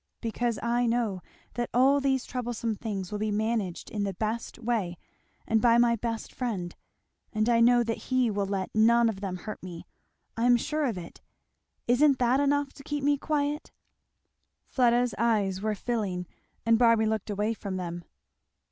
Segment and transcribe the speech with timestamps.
[0.19, 1.21] "Because I know
[1.53, 4.97] that all these troublesome things will be managed in the best way
[5.47, 6.75] and by my best friend,
[7.31, 9.85] and I know that he will let none of them hurt me.
[10.35, 11.21] I am sure of it
[11.87, 13.71] isn't that enough to keep me quiet?"
[14.65, 16.25] Fleda's eyes were filling
[16.65, 18.03] and Barby looked away from them.